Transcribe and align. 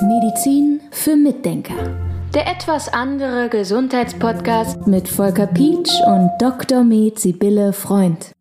Medizin 0.00 0.80
für 0.90 1.16
Mitdenker. 1.16 1.74
Der 2.34 2.46
etwas 2.46 2.88
andere 2.88 3.48
Gesundheitspodcast 3.48 4.86
mit 4.86 5.08
Volker 5.08 5.46
Pietsch 5.46 5.92
und 6.06 6.30
Dr. 6.38 6.84
Med 6.84 7.18
Sibylle 7.18 7.72
Freund. 7.72 8.32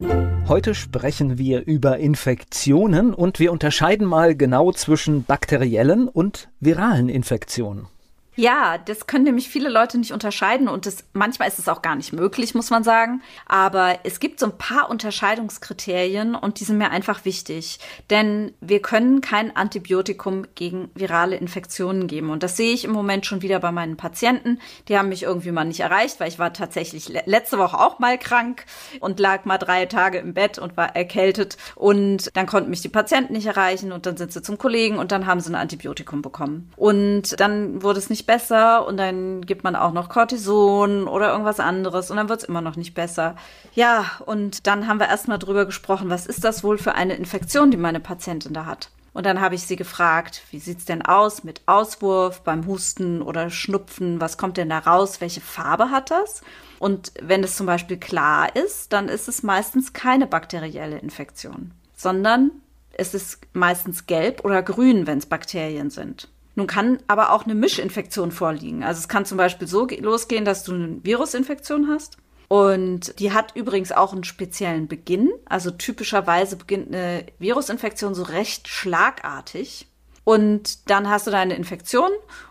Heute 0.47 0.75
sprechen 0.75 1.37
wir 1.37 1.65
über 1.65 1.97
Infektionen 1.97 3.13
und 3.13 3.39
wir 3.39 3.51
unterscheiden 3.51 4.05
mal 4.07 4.35
genau 4.35 4.71
zwischen 4.71 5.23
bakteriellen 5.23 6.07
und 6.07 6.49
viralen 6.59 7.09
Infektionen. 7.09 7.87
Ja, 8.35 8.77
das 8.77 9.07
können 9.07 9.23
nämlich 9.23 9.47
viele 9.49 9.69
Leute 9.69 9.97
nicht 9.97 10.11
unterscheiden 10.11 10.67
und 10.67 10.85
das, 10.85 11.05
manchmal 11.13 11.47
ist 11.47 11.59
es 11.59 11.69
auch 11.69 11.81
gar 11.81 11.95
nicht 11.95 12.11
möglich, 12.11 12.53
muss 12.53 12.69
man 12.69 12.83
sagen. 12.83 13.21
Aber 13.45 13.99
es 14.03 14.19
gibt 14.19 14.39
so 14.39 14.47
ein 14.47 14.57
paar 14.57 14.89
Unterscheidungskriterien 14.89 16.35
und 16.35 16.59
die 16.59 16.65
sind 16.65 16.77
mir 16.77 16.91
einfach 16.91 17.23
wichtig. 17.23 17.79
Denn 18.09 18.53
wir 18.59 18.81
können 18.81 19.21
kein 19.21 19.55
Antibiotikum 19.55 20.47
gegen 20.55 20.89
virale 20.95 21.37
Infektionen 21.37 22.07
geben. 22.07 22.29
Und 22.29 22.43
das 22.43 22.57
sehe 22.57 22.73
ich 22.73 22.83
im 22.83 22.91
Moment 22.91 23.25
schon 23.25 23.41
wieder 23.41 23.59
bei 23.59 23.71
meinen 23.71 23.95
Patienten. 23.95 24.59
Die 24.89 24.97
haben 24.97 25.09
mich 25.09 25.23
irgendwie 25.23 25.51
mal 25.51 25.63
nicht 25.63 25.79
erreicht, 25.79 26.19
weil 26.19 26.27
ich 26.27 26.39
war 26.39 26.51
tatsächlich 26.51 27.07
letzte 27.25 27.57
Woche 27.57 27.79
auch 27.79 27.99
mal 27.99 28.17
krank 28.17 28.65
und 28.99 29.19
lag 29.19 29.45
mal 29.45 29.57
drei 29.57 29.85
Tage 29.85 30.17
im 30.17 30.33
Bett 30.33 30.59
und 30.59 30.75
war 30.75 30.93
erkältet. 30.95 31.55
Und 31.75 32.35
dann 32.35 32.47
konnten 32.47 32.69
mich 32.69 32.81
die 32.81 32.89
Patienten 32.89 33.33
nicht 33.33 33.45
erreichen 33.45 33.93
und 33.93 34.05
dann 34.05 34.17
sind 34.17 34.33
sie 34.33 34.41
zum 34.41 34.57
Kollegen 34.57 34.97
und 34.97 35.13
dann 35.13 35.25
haben 35.25 35.39
sie 35.39 35.51
ein 35.51 35.55
Antibiotikum 35.55 36.21
bekommen. 36.21 36.69
Und 36.75 37.39
dann 37.39 37.81
wurde 37.81 37.99
es 37.99 38.09
nicht 38.09 38.24
besser 38.25 38.85
und 38.87 38.97
dann 38.97 39.41
gibt 39.41 39.63
man 39.63 39.75
auch 39.75 39.91
noch 39.91 40.09
Cortison 40.09 41.07
oder 41.07 41.31
irgendwas 41.31 41.59
anderes 41.59 42.11
und 42.11 42.17
dann 42.17 42.29
wird 42.29 42.41
es 42.41 42.47
immer 42.47 42.61
noch 42.61 42.75
nicht 42.75 42.93
besser. 42.93 43.35
Ja, 43.73 44.11
und 44.25 44.67
dann 44.67 44.87
haben 44.87 44.99
wir 44.99 45.07
erstmal 45.07 45.39
drüber 45.39 45.65
gesprochen, 45.65 46.09
was 46.09 46.25
ist 46.25 46.43
das 46.43 46.63
wohl 46.63 46.77
für 46.77 46.95
eine 46.95 47.15
Infektion, 47.15 47.71
die 47.71 47.77
meine 47.77 47.99
Patientin 47.99 48.53
da 48.53 48.65
hat. 48.65 48.89
Und 49.15 49.25
dann 49.25 49.39
habe 49.39 49.55
ich 49.55 49.63
sie 49.63 49.77
gefragt, 49.77 50.41
wie 50.51 50.59
sieht's 50.59 50.83
denn 50.83 51.01
aus 51.01 51.45
mit 51.45 51.61
Auswurf 51.67 52.41
beim 52.41 52.67
Husten 52.67 53.21
oder 53.21 53.49
Schnupfen? 53.49 54.19
Was 54.19 54.37
kommt 54.37 54.57
denn 54.57 54.67
da 54.67 54.79
raus? 54.79 55.21
Welche 55.21 55.39
Farbe 55.39 55.89
hat 55.89 56.11
das? 56.11 56.41
Und 56.79 57.13
wenn 57.21 57.41
es 57.41 57.55
zum 57.55 57.65
Beispiel 57.65 57.95
klar 57.95 58.53
ist, 58.57 58.91
dann 58.91 59.07
ist 59.07 59.29
es 59.29 59.41
meistens 59.41 59.93
keine 59.93 60.27
bakterielle 60.27 60.99
Infektion, 60.99 61.71
sondern 61.95 62.51
es 62.91 63.13
ist 63.13 63.39
meistens 63.53 64.05
gelb 64.05 64.43
oder 64.43 64.61
grün, 64.61 65.07
wenn 65.07 65.19
es 65.19 65.25
Bakterien 65.25 65.89
sind. 65.89 66.27
Nun 66.55 66.67
kann 66.67 66.99
aber 67.07 67.31
auch 67.31 67.43
eine 67.43 67.55
Mischinfektion 67.55 68.31
vorliegen. 68.31 68.83
Also 68.83 68.99
es 68.99 69.07
kann 69.07 69.25
zum 69.25 69.37
Beispiel 69.37 69.67
so 69.67 69.87
losgehen, 69.87 70.45
dass 70.45 70.63
du 70.63 70.73
eine 70.73 71.03
Virusinfektion 71.03 71.89
hast. 71.89 72.17
Und 72.47 73.19
die 73.19 73.33
hat 73.33 73.55
übrigens 73.55 73.91
auch 73.91 74.13
einen 74.13 74.23
speziellen 74.23 74.87
Beginn. 74.87 75.31
Also 75.45 75.71
typischerweise 75.71 76.55
beginnt 76.55 76.93
eine 76.93 77.25
Virusinfektion 77.39 78.15
so 78.15 78.23
recht 78.23 78.67
schlagartig. 78.67 79.87
Und 80.23 80.89
dann 80.89 81.09
hast 81.09 81.27
du 81.27 81.31
deine 81.31 81.55
Infektion, 81.55 82.09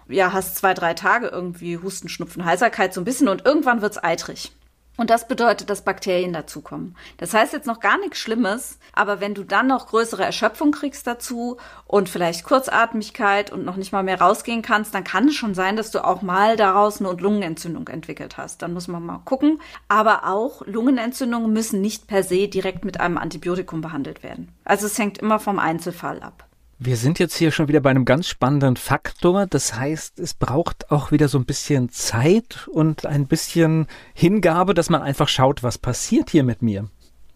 ja, 0.09 0.33
hast 0.33 0.57
zwei, 0.57 0.75
drei 0.75 0.95
Tage 0.95 1.27
irgendwie 1.27 1.79
Husten, 1.79 2.09
Schnupfen, 2.09 2.45
Heiserkeit 2.45 2.95
so 2.95 3.01
ein 3.01 3.05
bisschen 3.05 3.29
und 3.29 3.45
irgendwann 3.45 3.83
wird's 3.83 3.99
eitrig. 3.99 4.53
Und 4.97 5.11
das 5.11 5.27
bedeutet, 5.27 5.71
dass 5.71 5.83
Bakterien 5.83 6.33
dazukommen. 6.33 6.97
Das 7.17 7.35
heißt 7.35 7.53
jetzt 7.53 7.67
noch 7.67 7.81
gar 7.81 7.99
nichts 7.99 8.19
Schlimmes, 8.19 8.79
aber 8.93 9.21
wenn 9.21 9.35
du 9.35 9.43
dann 9.43 9.67
noch 9.67 9.89
größere 9.89 10.25
Erschöpfung 10.25 10.71
kriegst 10.71 11.07
dazu 11.07 11.57
und 11.87 12.09
vielleicht 12.09 12.45
Kurzatmigkeit 12.45 13.51
und 13.51 13.65
noch 13.65 13.75
nicht 13.75 13.93
mal 13.93 14.05
mehr 14.05 14.21
rausgehen 14.21 14.63
kannst, 14.63 14.95
dann 14.95 15.03
kann 15.03 15.29
es 15.29 15.35
schon 15.35 15.55
sein, 15.55 15.77
dass 15.77 15.91
du 15.91 16.05
auch 16.05 16.23
mal 16.23 16.57
daraus 16.57 17.01
eine 17.01 17.11
Lungenentzündung 17.11 17.89
entwickelt 17.89 18.37
hast. 18.37 18.63
Dann 18.63 18.73
muss 18.73 18.87
man 18.87 19.05
mal 19.05 19.21
gucken. 19.25 19.61
Aber 19.89 20.29
auch 20.29 20.65
Lungenentzündungen 20.65 21.53
müssen 21.53 21.81
nicht 21.81 22.07
per 22.07 22.23
se 22.23 22.47
direkt 22.47 22.85
mit 22.85 23.01
einem 23.01 23.19
Antibiotikum 23.19 23.81
behandelt 23.81 24.23
werden. 24.23 24.53
Also 24.65 24.87
es 24.87 24.99
hängt 24.99 25.19
immer 25.19 25.41
vom 25.41 25.59
Einzelfall 25.59 26.23
ab. 26.23 26.47
Wir 26.79 26.97
sind 26.97 27.19
jetzt 27.21 27.37
hier 27.37 27.53
schon 27.53 27.69
wieder 27.69 27.81
bei 27.81 27.91
einem 27.91 28.05
ganz 28.05 28.27
spannenden 28.27 28.77
Faktor. 28.77 29.47
Das 29.47 29.75
heißt, 29.75 30.19
es 30.19 30.35
braucht 30.35 30.91
auch 30.91 31.13
wieder 31.13 31.29
so 31.29 31.39
ein 31.39 31.45
bisschen 31.45 31.89
Zeit 31.91 32.69
und 32.69 33.07
ein 33.07 33.27
bisschen 33.27 33.87
Hingabe, 34.13 34.75
dass 34.75 34.91
man 34.91 35.01
einfach 35.01 35.29
schaut, 35.29 35.63
was 35.63 35.79
passiert 35.79 36.31
hier 36.31 36.43
mit 36.43 36.63
mir. 36.63 36.89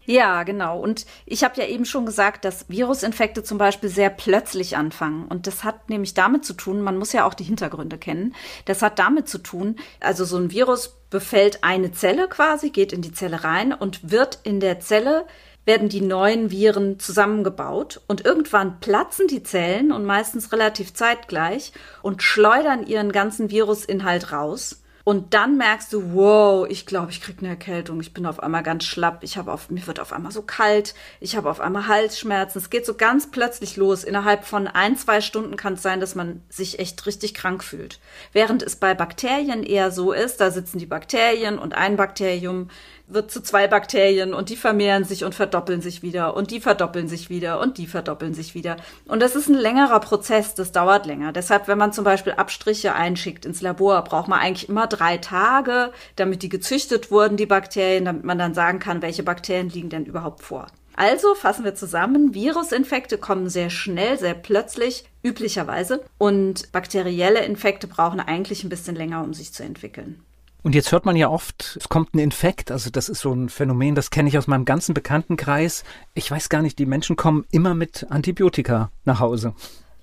Ja, 0.07 0.43
genau. 0.43 0.81
Und 0.81 1.05
ich 1.27 1.45
habe 1.45 1.61
ja 1.61 1.67
eben 1.67 1.85
schon 1.85 2.07
gesagt, 2.07 2.47
dass 2.47 2.71
Virusinfekte 2.71 3.43
zum 3.43 3.59
Beispiel 3.59 3.91
sehr 3.91 4.09
plötzlich 4.09 4.75
anfangen. 4.75 5.27
Und 5.27 5.47
das 5.47 5.65
hat 5.65 5.91
nämlich 5.91 6.15
damit 6.15 6.47
zu 6.47 6.55
tun, 6.55 6.81
man 6.81 6.97
muss 6.97 7.13
ja 7.13 7.27
auch 7.27 7.35
die 7.35 7.45
Hintergründe 7.45 7.99
kennen. 7.99 8.35
Das 8.65 8.81
hat 8.81 8.99
damit 8.99 9.29
zu 9.29 9.37
tun, 9.37 9.77
also 10.01 10.25
so 10.25 10.39
ein 10.39 10.51
Virus 10.51 10.97
befällt 11.11 11.63
eine 11.63 11.93
Zelle 11.93 12.27
quasi, 12.27 12.71
geht 12.71 12.95
in 12.95 13.03
die 13.03 13.13
Zelle 13.13 13.45
rein 13.45 13.75
und 13.75 14.11
wird 14.11 14.41
in 14.45 14.61
der 14.61 14.81
Zelle 14.81 15.27
werden 15.69 15.91
die 15.91 16.01
neuen 16.01 16.51
Viren 16.51 16.99
zusammengebaut 16.99 18.01
und 18.07 18.25
irgendwann 18.25 18.81
platzen 18.81 19.29
die 19.29 19.43
Zellen 19.43 19.93
und 19.93 20.07
meistens 20.07 20.51
relativ 20.51 20.95
zeitgleich 20.95 21.75
und 22.01 22.23
schleudern 22.23 22.87
ihren 22.87 23.13
ganzen 23.13 23.51
Virusinhalt 23.51 24.33
raus. 24.33 24.81
Und 25.05 25.33
dann 25.33 25.57
merkst 25.57 25.91
du, 25.93 26.13
wow, 26.13 26.67
ich 26.69 26.85
glaube, 26.85 27.11
ich 27.11 27.23
kriege 27.23 27.39
eine 27.41 27.49
Erkältung. 27.49 27.99
Ich 28.01 28.13
bin 28.13 28.27
auf 28.27 28.43
einmal 28.43 28.63
ganz 28.63 28.85
schlapp. 28.85 29.21
Ich 29.23 29.39
habe 29.39 29.53
auf 29.53 29.71
mir 29.71 29.87
wird 29.87 30.01
auf 30.01 30.13
einmal 30.13 30.33
so 30.33 30.43
kalt. 30.43 30.95
Ich 31.19 31.35
habe 31.35 31.49
auf 31.49 31.61
einmal 31.61 31.87
Halsschmerzen. 31.87 32.59
Es 32.59 32.69
geht 32.69 32.85
so 32.85 32.93
ganz 32.93 33.31
plötzlich 33.31 33.79
los. 33.79 34.05
Innerhalb 34.05 34.45
von 34.45 34.69
ein, 34.69 34.99
zwei 34.99 35.23
Stunden 35.23 35.57
kann 35.57 35.75
es 35.75 35.83
sein, 35.83 36.01
dass 36.01 36.15
man 36.15 36.43
sich 36.51 36.79
echt 36.79 37.07
richtig 37.07 37.33
krank 37.33 37.65
fühlt. 37.65 38.01
Während 38.35 38.63
es 38.63 38.77
bei 38.77 38.95
Bakterien 38.95 39.63
eher 39.63 39.91
so 39.91 40.13
ist, 40.13 40.43
da 40.43 40.51
sitzen 40.51 40.79
die 40.79 40.85
Bakterien 40.85 41.59
und 41.59 41.75
ein 41.75 41.97
Bakterium 41.97 42.69
wird 43.09 43.31
zu 43.31 43.43
zwei 43.43 43.67
Bakterien 43.67 44.35
und 44.35 44.51
die 44.51 44.57
vermehren 44.57 45.05
sich 45.05 45.25
und 45.25 45.35
verdoppeln 45.35 45.81
sich 45.81 46.03
wieder 46.03 46.37
und 46.37 46.51
die 46.51 46.61
verdoppeln 46.61 47.09
sich 47.09 47.31
wieder 47.31 47.61
und 47.61 47.79
die 47.79 47.87
verdoppeln 47.87 48.35
sich 48.35 48.55
wieder. 48.55 48.77
Und 49.07 49.21
das 49.21 49.35
ist 49.35 49.49
ein 49.49 49.55
längerer 49.55 50.01
Prozess, 50.01 50.55
das 50.55 50.73
dauert 50.73 51.07
länger. 51.07 51.33
Deshalb, 51.33 51.69
wenn 51.69 51.79
man 51.79 51.93
zum 51.93 52.05
Beispiel 52.05 52.35
Abstriche 52.35 52.95
einschickt 52.95 53.47
ins 53.47 53.63
Labor, 53.63 54.03
braucht 54.05 54.29
man 54.29 54.41
eigentlich 54.41 54.69
immer 54.69 54.87
drei 54.87 55.17
Tage, 55.17 55.93
damit 56.17 56.43
die 56.43 56.49
gezüchtet 56.49 57.11
wurden, 57.11 57.37
die 57.37 57.47
Bakterien, 57.47 58.05
damit 58.05 58.25
man 58.25 58.39
dann 58.39 58.55
sagen 58.55 58.79
kann, 58.79 59.03
welche 59.03 59.23
Bakterien 59.23 59.71
liegen 59.71 59.89
denn 59.89 60.05
überhaupt 60.05 60.43
vor. 60.43 60.67
Also 60.95 61.37
fassen 61.37 61.65
wir 61.65 61.77
zusammen, 61.77 62.35
Virusinfekte 62.35 63.19
kommen 63.19 63.49
sehr 63.49 63.71
schnell, 63.71 64.19
sehr 64.19 64.35
plötzlich, 64.35 65.05
üblicherweise, 65.23 66.03
und 66.19 66.73
bakterielle 66.73 67.45
Infekte 67.45 67.87
brauchen 67.87 68.19
eigentlich 68.19 68.65
ein 68.65 68.69
bisschen 68.69 68.97
länger, 68.97 69.23
um 69.23 69.33
sich 69.33 69.53
zu 69.53 69.63
entwickeln. 69.63 70.25
Und 70.63 70.75
jetzt 70.75 70.93
hört 70.93 71.07
man 71.07 71.17
ja 71.17 71.29
oft, 71.29 71.77
es 71.81 71.89
kommt 71.89 72.15
ein 72.15 72.19
Infekt. 72.19 72.71
Also 72.71 72.91
das 72.91 73.09
ist 73.09 73.21
so 73.21 73.33
ein 73.33 73.49
Phänomen, 73.49 73.95
das 73.95 74.11
kenne 74.11 74.29
ich 74.29 74.37
aus 74.39 74.49
meinem 74.49 74.65
ganzen 74.65 74.93
Bekanntenkreis. 74.93 75.85
Ich 76.15 76.31
weiß 76.31 76.49
gar 76.49 76.63
nicht, 76.63 76.79
die 76.79 76.87
Menschen 76.87 77.17
kommen 77.17 77.47
immer 77.51 77.75
mit 77.75 78.07
Antibiotika 78.11 78.91
nach 79.05 79.21
Hause. 79.21 79.55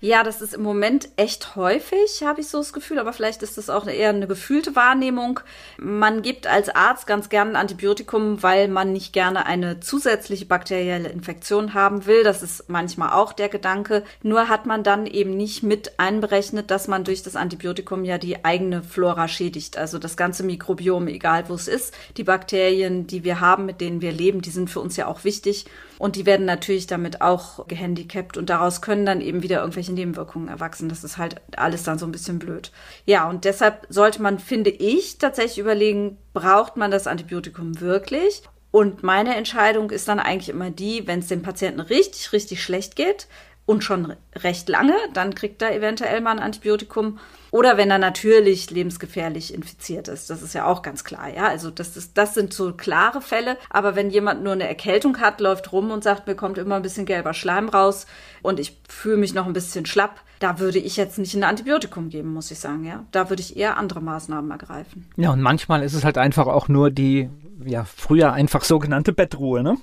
Ja, 0.05 0.21
das 0.21 0.39
ist 0.43 0.53
im 0.53 0.61
Moment 0.61 1.09
echt 1.15 1.55
häufig, 1.55 2.21
habe 2.23 2.39
ich 2.39 2.47
so 2.47 2.59
das 2.59 2.73
Gefühl, 2.73 2.99
aber 2.99 3.11
vielleicht 3.11 3.41
ist 3.41 3.57
das 3.57 3.71
auch 3.71 3.87
eher 3.87 4.09
eine 4.09 4.27
gefühlte 4.27 4.75
Wahrnehmung. 4.75 5.39
Man 5.79 6.21
gibt 6.21 6.45
als 6.45 6.69
Arzt 6.69 7.07
ganz 7.07 7.27
gerne 7.29 7.49
ein 7.49 7.55
Antibiotikum, 7.55 8.43
weil 8.43 8.67
man 8.67 8.93
nicht 8.93 9.13
gerne 9.13 9.47
eine 9.47 9.79
zusätzliche 9.79 10.45
bakterielle 10.45 11.09
Infektion 11.09 11.73
haben 11.73 12.05
will. 12.05 12.23
Das 12.23 12.43
ist 12.43 12.69
manchmal 12.69 13.13
auch 13.13 13.33
der 13.33 13.49
Gedanke. 13.49 14.03
Nur 14.21 14.47
hat 14.47 14.67
man 14.67 14.83
dann 14.83 15.07
eben 15.07 15.35
nicht 15.35 15.63
mit 15.63 15.99
einberechnet, 15.99 16.69
dass 16.69 16.87
man 16.87 17.03
durch 17.03 17.23
das 17.23 17.35
Antibiotikum 17.35 18.05
ja 18.05 18.19
die 18.19 18.45
eigene 18.45 18.83
Flora 18.83 19.27
schädigt. 19.27 19.75
Also 19.75 19.97
das 19.97 20.15
ganze 20.17 20.43
Mikrobiom, 20.43 21.07
egal 21.07 21.49
wo 21.49 21.55
es 21.55 21.67
ist. 21.67 21.95
Die 22.17 22.23
Bakterien, 22.23 23.07
die 23.07 23.23
wir 23.23 23.39
haben, 23.39 23.65
mit 23.65 23.81
denen 23.81 24.01
wir 24.01 24.11
leben, 24.11 24.43
die 24.43 24.51
sind 24.51 24.69
für 24.69 24.81
uns 24.81 24.97
ja 24.97 25.07
auch 25.07 25.23
wichtig. 25.23 25.65
Und 25.97 26.15
die 26.15 26.25
werden 26.25 26.45
natürlich 26.45 26.87
damit 26.87 27.21
auch 27.21 27.67
gehandicapt 27.67 28.37
und 28.37 28.49
daraus 28.49 28.81
können 28.81 29.05
dann 29.05 29.21
eben 29.21 29.43
wieder 29.43 29.61
irgendwelche 29.61 29.94
Nebenwirkungen 29.95 30.47
erwachsen. 30.47 30.89
Das 30.89 31.03
ist 31.03 31.17
halt 31.17 31.41
alles 31.57 31.81
dann 31.83 31.97
so 31.97 32.05
ein 32.05 32.11
bisschen 32.11 32.37
blöd. 32.37 32.71
Ja, 33.05 33.27
und 33.27 33.45
deshalb 33.45 33.87
sollte 33.89 34.21
man, 34.21 34.37
finde 34.37 34.69
ich, 34.69 35.17
tatsächlich 35.17 35.57
überlegen, 35.57 36.17
braucht 36.33 36.77
man 36.77 36.91
das 36.91 37.07
Antibiotikum 37.07 37.81
wirklich? 37.81 38.43
Und 38.69 39.03
meine 39.03 39.35
Entscheidung 39.35 39.89
ist 39.89 40.07
dann 40.07 40.19
eigentlich 40.19 40.49
immer 40.49 40.69
die, 40.69 41.07
wenn 41.07 41.19
es 41.19 41.27
dem 41.27 41.41
Patienten 41.41 41.79
richtig, 41.79 42.33
richtig 42.33 42.61
schlecht 42.61 42.95
geht, 42.95 43.27
und 43.65 43.83
schon 43.83 44.13
recht 44.35 44.69
lange, 44.69 44.93
dann 45.13 45.33
kriegt 45.33 45.61
er 45.61 45.75
eventuell 45.75 46.21
mal 46.21 46.31
ein 46.31 46.39
Antibiotikum. 46.39 47.19
Oder 47.51 47.77
wenn 47.77 47.89
er 47.89 47.97
natürlich 47.97 48.69
lebensgefährlich 48.69 49.53
infiziert 49.53 50.07
ist. 50.07 50.29
Das 50.29 50.41
ist 50.41 50.53
ja 50.53 50.65
auch 50.65 50.81
ganz 50.81 51.03
klar, 51.03 51.33
ja. 51.33 51.47
Also 51.47 51.71
das, 51.71 51.95
ist, 51.95 52.17
das 52.17 52.33
sind 52.33 52.53
so 52.53 52.73
klare 52.73 53.21
Fälle. 53.21 53.57
Aber 53.69 53.95
wenn 53.95 54.09
jemand 54.09 54.43
nur 54.43 54.53
eine 54.53 54.67
Erkältung 54.67 55.19
hat, 55.19 55.39
läuft 55.39 55.71
rum 55.71 55.89
und 55.89 56.03
sagt, 56.03 56.27
mir 56.27 56.35
kommt 56.35 56.57
immer 56.57 56.75
ein 56.75 56.81
bisschen 56.81 57.05
gelber 57.05 57.33
Schleim 57.33 57.69
raus 57.69 58.07
und 58.41 58.59
ich 58.59 58.77
fühle 58.89 59.17
mich 59.17 59.33
noch 59.33 59.47
ein 59.47 59.53
bisschen 59.53 59.85
schlapp, 59.85 60.19
da 60.39 60.59
würde 60.59 60.79
ich 60.79 60.97
jetzt 60.97 61.17
nicht 61.17 61.33
ein 61.33 61.45
Antibiotikum 61.45 62.09
geben, 62.09 62.33
muss 62.33 62.51
ich 62.51 62.59
sagen, 62.59 62.83
ja. 62.83 63.05
Da 63.11 63.29
würde 63.29 63.41
ich 63.41 63.55
eher 63.55 63.77
andere 63.77 64.01
Maßnahmen 64.01 64.51
ergreifen. 64.51 65.09
Ja, 65.15 65.31
und 65.31 65.41
manchmal 65.41 65.81
ist 65.81 65.93
es 65.93 66.03
halt 66.03 66.17
einfach 66.17 66.47
auch 66.47 66.67
nur 66.67 66.91
die, 66.91 67.29
ja, 67.63 67.85
früher 67.85 68.33
einfach 68.33 68.63
sogenannte 68.65 69.13
Bettruhe, 69.13 69.63
ne? 69.63 69.77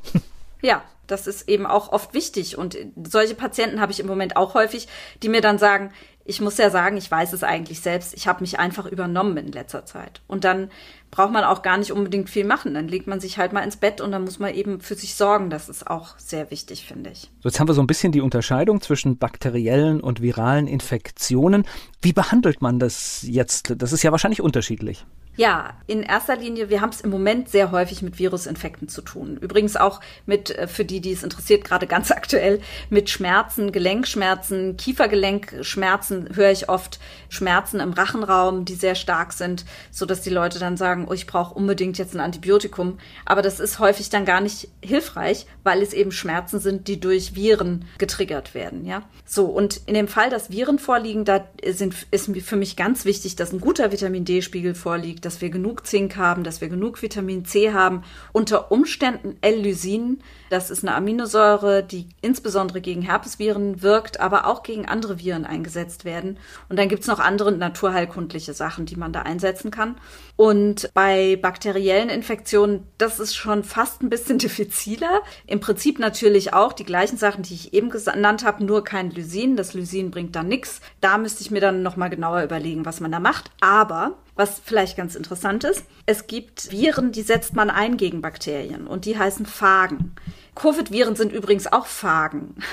Ja, 0.62 0.82
das 1.06 1.26
ist 1.26 1.49
eben 1.49 1.67
auch 1.67 1.93
oft 1.93 2.14
wichtig. 2.14 2.56
Und 2.56 2.79
solche 3.05 3.35
Patienten 3.35 3.81
habe 3.81 3.93
ich 3.93 4.00
im 4.00 4.06
Moment 4.06 4.37
auch 4.37 4.55
häufig, 4.55 4.88
die 5.23 5.29
mir 5.29 5.41
dann 5.41 5.59
sagen, 5.59 5.93
ich 6.25 6.41
muss 6.41 6.56
ja 6.56 6.70
sagen, 6.70 6.97
ich 6.97 7.11
weiß 7.11 7.32
es 7.32 7.43
eigentlich 7.43 7.81
selbst. 7.81 8.14
Ich 8.14 8.29
habe 8.29 8.41
mich 8.43 8.59
einfach 8.59 8.87
übernommen 8.87 9.37
in 9.37 9.50
letzter 9.50 9.85
Zeit. 9.85 10.20
Und 10.29 10.44
dann 10.44 10.70
braucht 11.11 11.32
man 11.32 11.43
auch 11.43 11.62
gar 11.62 11.76
nicht 11.79 11.91
unbedingt 11.91 12.31
viel 12.31 12.44
machen. 12.44 12.75
Dann 12.75 12.87
legt 12.87 13.09
man 13.09 13.20
sich 13.20 13.38
halt 13.38 13.53
mal 13.53 13.62
ins 13.62 13.76
Bett 13.76 14.00
und 14.00 14.12
dann 14.12 14.23
muss 14.23 14.38
man 14.38 14.55
eben 14.55 14.81
für 14.81 14.94
sich 14.94 15.17
sorgen. 15.17 15.50
Das 15.50 15.69
ist 15.69 15.88
auch 15.88 16.17
sehr 16.19 16.50
wichtig, 16.50 16.87
finde 16.87 17.11
ich. 17.11 17.31
So, 17.41 17.49
jetzt 17.49 17.58
haben 17.58 17.69
wir 17.69 17.75
so 17.75 17.82
ein 17.82 17.88
bisschen 17.88 18.12
die 18.12 18.20
Unterscheidung 18.20 18.81
zwischen 18.81 19.19
bakteriellen 19.19 20.00
und 20.00 20.23
viralen 20.23 20.69
Infektionen. 20.69 21.67
Wie 22.00 22.12
behandelt 22.12 22.62
man 22.62 22.79
das 22.79 23.23
jetzt? 23.26 23.75
Das 23.76 23.93
ist 23.93 24.03
ja 24.05 24.12
wahrscheinlich 24.12 24.41
unterschiedlich. 24.41 25.05
Ja, 25.34 25.73
in 25.87 26.02
erster 26.02 26.37
Linie, 26.37 26.69
wir 26.69 26.82
haben 26.82 26.90
es 26.90 27.00
im 27.00 27.08
Moment 27.08 27.49
sehr 27.49 27.70
häufig 27.70 28.02
mit 28.02 28.19
Virusinfekten 28.19 28.88
zu 28.88 29.00
tun. 29.00 29.38
Übrigens 29.38 29.76
auch 29.76 30.00
mit, 30.26 30.50
äh, 30.50 30.69
für 30.69 30.84
die, 30.84 31.00
die 31.00 31.12
es 31.12 31.23
interessiert, 31.23 31.64
gerade 31.64 31.87
ganz 31.87 32.11
aktuell, 32.11 32.61
mit 32.90 33.08
Schmerzen, 33.08 33.73
Gelenkschmerzen, 33.73 34.76
Kiefergelenkschmerzen 34.76 36.37
höre 36.37 36.50
ich 36.50 36.69
oft 36.69 37.00
Schmerzen 37.31 37.81
im 37.81 37.94
Rachenraum, 37.94 38.67
die 38.67 38.75
sehr 38.75 38.94
stark 38.94 39.32
sind, 39.32 39.64
so 39.90 40.05
dass 40.05 40.20
die 40.20 40.31
Leute 40.31 40.58
dann 40.58 40.76
sagen, 40.76 41.06
oh, 41.08 41.14
ich 41.14 41.26
brauche 41.26 41.55
unbedingt 41.55 41.96
jetzt 41.96 42.14
ein 42.14 42.20
Antibiotikum. 42.20 42.99
Aber 43.25 43.40
das 43.40 43.58
ist 43.58 43.79
häufig 43.79 44.11
dann 44.11 44.26
gar 44.26 44.43
nicht 44.43 44.69
hilfreich, 44.84 45.46
weil 45.64 45.81
es 45.81 45.94
eben 45.94 46.12
Schmerzen 46.12 46.61
sind, 46.61 46.88
die 46.88 47.00
durch 47.00 47.34
Viren 47.34 47.87
getriggert 47.96 48.55
werden, 48.55 48.84
ja. 48.84 49.02
So. 49.25 49.46
Und 49.46 49.81
in 49.87 49.94
dem 49.94 50.08
Fall, 50.08 50.29
dass 50.29 50.50
Viren 50.50 50.79
vorliegen, 50.79 51.25
da 51.25 51.46
sind, 51.67 51.94
ist 52.11 52.31
für 52.43 52.56
mich 52.56 52.76
ganz 52.76 53.06
wichtig, 53.06 53.37
dass 53.37 53.52
ein 53.52 53.61
guter 53.61 53.93
Vitamin 53.93 54.26
D-Spiegel 54.26 54.75
vorliegt 54.75 55.22
dass 55.25 55.41
wir 55.41 55.51
genug 55.51 55.87
Zink 55.87 56.17
haben, 56.17 56.45
dass 56.45 56.61
wir 56.61 56.69
genug 56.69 57.01
Vitamin 57.01 57.45
C 57.45 57.73
haben. 57.73 58.03
Unter 58.33 58.71
Umständen 58.71 59.37
L-Lysin, 59.41 60.23
das 60.51 60.71
ist 60.71 60.85
eine 60.85 60.95
Aminosäure, 60.95 61.83
die 61.83 62.09
insbesondere 62.21 62.81
gegen 62.81 63.03
Herpesviren 63.03 63.83
wirkt, 63.83 64.21
aber 64.21 64.47
auch 64.47 64.63
gegen 64.63 64.87
andere 64.87 65.19
Viren 65.19 65.47
eingesetzt 65.47 66.05
werden. 66.05 66.39
Und 66.69 66.79
dann 66.79 66.89
gibt 66.89 67.03
es 67.03 67.09
noch 67.09 67.21
andere 67.21 67.53
naturheilkundliche 67.53 68.53
Sachen, 68.53 68.85
die 68.85 68.97
man 68.97 69.13
da 69.13 69.23
einsetzen 69.23 69.71
kann. 69.71 69.97
Und 70.37 70.91
bei 70.95 71.37
bakteriellen 71.37 72.09
Infektionen, 72.09 72.87
das 72.99 73.21
ist 73.21 73.35
schon 73.35 73.65
fast 73.65 74.03
ein 74.03 74.11
bisschen 74.11 74.39
diffiziler. 74.39 75.23
Im 75.47 75.61
Prinzip 75.61 75.99
natürlich 75.99 76.53
auch 76.53 76.73
die 76.73 76.85
gleichen 76.85 77.17
Sachen, 77.17 77.43
die 77.43 77.55
ich 77.55 77.75
eben 77.75 77.91
genannt 77.91 78.45
habe, 78.45 78.65
nur 78.65 78.85
kein 78.85 79.11
Lysin. 79.11 79.57
Das 79.57 79.75
Lysin 79.75 80.11
bringt 80.11 80.37
da 80.37 80.43
nichts. 80.43 80.81
Da 81.01 81.19
müsste 81.19 81.43
ich 81.43 81.51
mir 81.51 81.61
dann 81.61 81.83
nochmal 81.83 82.11
genauer 82.11 82.43
überlegen, 82.43 82.85
was 82.85 83.01
man 83.01 83.13
da 83.13 83.21
macht. 83.21 83.51
Aber 83.61 84.19
was 84.34 84.61
vielleicht 84.64 84.96
ganz 84.96 85.14
interessant 85.14 85.64
ist, 85.64 85.84
es 86.06 86.26
gibt 86.26 86.70
Viren, 86.70 87.12
die 87.12 87.23
setzt 87.23 87.55
man 87.55 87.70
ein 87.70 87.96
gegen 87.96 88.23
Bakterien 88.23 88.87
und 88.87 89.05
die 89.05 89.19
heißen 89.19 89.46
Phagen. 89.46 90.14
Covid-Viren 90.55 91.17
sind 91.17 91.32
übrigens 91.32 91.73
auch 91.73 91.87
Phagen. 91.87 92.56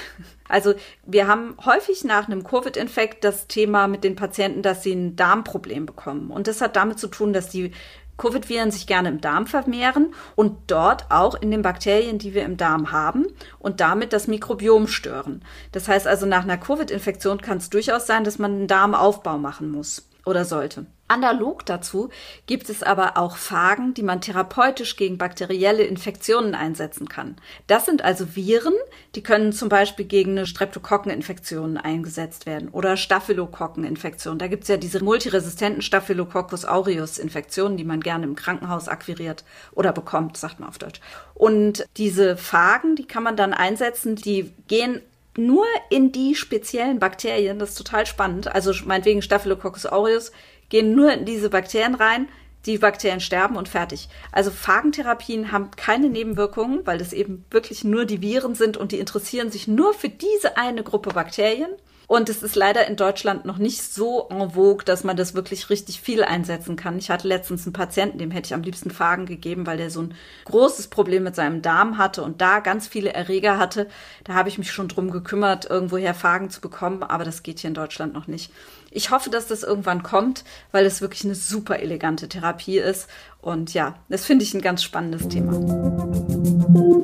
Also 0.52 0.74
wir 1.06 1.28
haben 1.28 1.56
häufig 1.64 2.04
nach 2.06 2.26
einem 2.26 2.44
Covid-Infekt 2.44 3.24
das 3.24 3.46
Thema 3.46 3.88
mit 3.88 4.04
den 4.04 4.16
Patienten, 4.16 4.64
dass 4.64 4.82
sie 4.82 4.94
ein 4.94 5.16
Darmproblem 5.16 5.86
bekommen. 5.86 6.32
Und 6.32 6.48
das 6.48 6.60
hat 6.60 6.76
damit 6.76 6.98
zu 6.98 7.08
tun, 7.08 7.34
dass 7.34 7.50
die 7.50 7.72
Covid-Viren 8.18 8.72
sich 8.72 8.88
gerne 8.88 9.10
im 9.10 9.22
Darm 9.22 9.46
vermehren 9.46 10.16
und 10.36 10.58
dort 10.66 11.06
auch 11.12 11.40
in 11.40 11.52
den 11.52 11.62
Bakterien, 11.62 12.18
die 12.18 12.34
wir 12.34 12.46
im 12.46 12.58
Darm 12.58 12.92
haben 12.92 13.28
und 13.60 13.80
damit 13.80 14.12
das 14.12 14.28
Mikrobiom 14.28 14.88
stören. 14.88 15.44
Das 15.72 15.88
heißt 15.88 16.08
also, 16.08 16.26
nach 16.26 16.46
einer 16.46 16.58
Covid-Infektion 16.58 17.42
kann 17.42 17.60
es 17.60 17.70
durchaus 17.70 18.08
sein, 18.08 18.24
dass 18.24 18.40
man 18.40 18.52
einen 18.52 18.68
Darmaufbau 18.68 19.38
machen 19.38 19.70
muss 19.70 20.09
oder 20.26 20.46
sollte. 20.46 20.86
Analog 21.10 21.66
dazu 21.66 22.10
gibt 22.46 22.70
es 22.70 22.84
aber 22.84 23.18
auch 23.18 23.36
Phagen, 23.36 23.96
die 23.96 24.04
man 24.04 24.22
therapeutisch 24.22 24.96
gegen 24.96 25.18
bakterielle 25.18 25.82
Infektionen 25.84 26.54
einsetzen 26.54 27.10
kann. 27.10 27.36
Das 27.66 27.88
sind 27.88 28.04
also 28.04 28.36
Viren, 28.36 28.76
die 29.16 29.24
können 29.24 29.52
zum 29.52 29.70
Beispiel 29.70 30.06
gegen 30.06 30.32
eine 30.32 30.46
Streptokokkeninfektion 30.46 31.78
eingesetzt 31.78 32.46
werden 32.46 32.70
oder 32.70 32.96
Staphylokokkeninfektion. 32.96 34.38
Da 34.38 34.48
gibt 34.48 34.64
es 34.64 34.70
ja 34.70 34.78
diese 34.78 35.04
multiresistenten 35.04 35.82
Staphylococcus 35.82 36.64
aureus 36.66 37.18
Infektionen, 37.18 37.76
die 37.76 37.86
man 37.86 38.02
gerne 38.02 38.26
im 38.26 38.36
Krankenhaus 38.36 38.88
akquiriert 38.88 39.44
oder 39.72 39.92
bekommt, 39.92 40.38
sagt 40.38 40.60
man 40.60 40.70
auf 40.70 40.78
Deutsch. 40.78 41.02
Und 41.34 41.88
diese 41.98 42.38
Phagen, 42.38 42.96
die 42.96 43.06
kann 43.06 43.24
man 43.24 43.36
dann 43.36 43.54
einsetzen, 43.54 44.16
die 44.16 44.54
gehen 44.68 45.02
nur 45.40 45.66
in 45.90 46.12
die 46.12 46.36
speziellen 46.36 47.00
Bakterien, 47.00 47.60
das 47.60 47.70
ist 47.70 47.78
total 47.78 48.06
spannend. 48.06 48.48
Also 48.48 48.74
meinetwegen 48.86 49.22
Staphylococcus 49.22 49.86
aureus 49.86 50.32
gehen 50.70 50.96
nur 50.96 51.12
in 51.12 51.26
diese 51.26 51.50
Bakterien 51.50 51.96
rein, 51.96 52.28
die 52.66 52.78
Bakterien 52.78 53.22
sterben 53.22 53.56
und 53.56 53.70
fertig. 53.70 54.10
Also 54.32 54.52
Phagentherapien 54.52 55.52
haben 55.52 55.72
keine 55.72 56.10
Nebenwirkungen, 56.10 56.86
weil 56.86 56.98
das 56.98 57.14
eben 57.14 57.46
wirklich 57.52 57.84
nur 57.84 58.06
die 58.06 58.22
Viren 58.22 58.56
sind 58.56 58.78
und 58.78 58.92
die 58.92 59.00
interessieren 59.00 59.50
sich 59.50 59.68
nur 59.68 59.94
für 59.94 60.10
diese 60.10 60.58
eine 60.58 60.84
Gruppe 60.84 61.12
Bakterien. 61.12 61.72
Und 62.10 62.28
es 62.28 62.42
ist 62.42 62.56
leider 62.56 62.88
in 62.88 62.96
Deutschland 62.96 63.46
noch 63.46 63.60
nicht 63.60 63.84
so 63.84 64.28
en 64.32 64.50
vogue, 64.50 64.84
dass 64.84 65.04
man 65.04 65.16
das 65.16 65.36
wirklich 65.36 65.70
richtig 65.70 66.02
viel 66.02 66.24
einsetzen 66.24 66.76
kann. 66.76 66.98
Ich 66.98 67.12
hatte 67.12 67.28
letztens 67.28 67.68
einen 67.68 67.74
Patienten, 67.74 68.18
dem 68.18 68.32
hätte 68.32 68.48
ich 68.48 68.56
am 68.56 68.64
liebsten 68.64 68.90
Phagen 68.90 69.28
gegeben, 69.28 69.68
weil 69.68 69.78
der 69.78 69.92
so 69.92 70.02
ein 70.02 70.16
großes 70.46 70.88
Problem 70.88 71.22
mit 71.22 71.36
seinem 71.36 71.62
Darm 71.62 72.00
hatte 72.00 72.24
und 72.24 72.42
da 72.42 72.62
ganz 72.62 72.88
viele 72.88 73.14
Erreger 73.14 73.60
hatte. 73.60 73.88
Da 74.24 74.34
habe 74.34 74.50
ich 74.50 74.58
mich 74.58 74.72
schon 74.72 74.88
drum 74.88 75.12
gekümmert, 75.12 75.70
irgendwoher 75.70 76.16
Phagen 76.16 76.50
zu 76.50 76.62
bekommen, 76.62 77.04
aber 77.04 77.26
das 77.26 77.44
geht 77.44 77.60
hier 77.60 77.68
in 77.68 77.76
Deutschland 77.76 78.16
noch 78.16 78.26
nicht. 78.26 78.52
Ich 78.90 79.12
hoffe, 79.12 79.30
dass 79.30 79.46
das 79.46 79.62
irgendwann 79.62 80.02
kommt, 80.02 80.44
weil 80.72 80.88
es 80.88 81.02
wirklich 81.02 81.26
eine 81.26 81.36
super 81.36 81.78
elegante 81.78 82.28
Therapie 82.28 82.80
ist. 82.80 83.08
Und 83.40 83.76
ja, 83.76 84.00
das 84.10 84.26
finde 84.26 84.46
ich 84.46 84.56
ein 84.56 84.62
ganz 84.62 84.82
spannendes 84.82 85.28
Thema. 85.28 85.52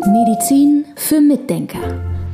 Medizin 0.07 0.85
für 0.95 1.21
Mitdenker. 1.21 2.14